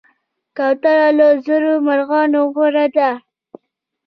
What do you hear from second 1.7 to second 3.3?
مرغانو غوره ده.